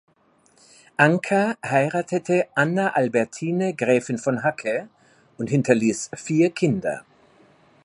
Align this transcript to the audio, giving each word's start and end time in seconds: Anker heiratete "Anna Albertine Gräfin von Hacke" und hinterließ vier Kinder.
Anker 0.97 1.57
heiratete 1.63 2.47
"Anna 2.55 2.87
Albertine 2.95 3.75
Gräfin 3.75 4.17
von 4.17 4.41
Hacke" 4.43 4.87
und 5.37 5.51
hinterließ 5.51 6.09
vier 6.15 6.49
Kinder. 6.49 7.05